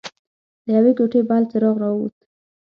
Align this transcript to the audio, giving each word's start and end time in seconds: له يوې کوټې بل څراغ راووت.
له 0.67 0.71
يوې 0.79 0.91
کوټې 0.97 1.21
بل 1.29 1.43
څراغ 1.51 1.75
راووت. 1.83 2.15